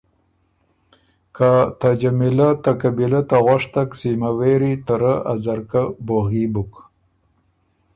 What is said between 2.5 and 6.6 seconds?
ته قبیلۀ ته غؤشتک ذمه وېری ته رۀ ا ځرکۀ بوغي